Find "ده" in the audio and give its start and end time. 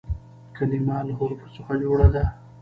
2.15-2.23